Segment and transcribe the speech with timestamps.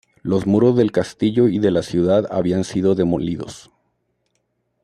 [0.23, 3.69] Los muros del castillo y de la ciudad habían sido demolidos.